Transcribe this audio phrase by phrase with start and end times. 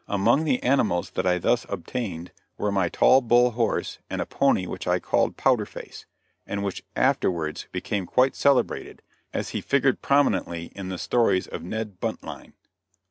[0.07, 4.65] Among the animals that I thus obtained were my Tall Bull horse, and a pony
[4.65, 6.07] which I called "Powder Face,"
[6.47, 11.99] and which afterwards became quite celebrated, as he figured prominently in the stories of Ned
[11.99, 12.53] Buntline.